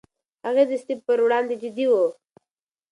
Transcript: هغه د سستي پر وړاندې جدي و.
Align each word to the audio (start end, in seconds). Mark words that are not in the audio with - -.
هغه 0.45 0.63
د 0.67 0.71
سستي 0.79 0.95
پر 1.05 1.17
وړاندې 1.25 1.55
جدي 1.63 1.85
و. 1.91 1.93